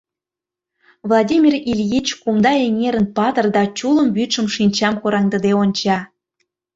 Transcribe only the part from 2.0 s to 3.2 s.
кумда эҥерын